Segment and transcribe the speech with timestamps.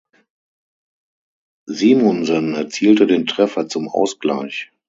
[1.67, 4.71] Simonsen erzielte den Treffer zum Ausgleich.